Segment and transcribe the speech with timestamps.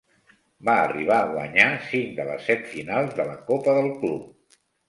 [0.69, 4.61] Va arribar a guanyar cinc de les set finals de la copa del club.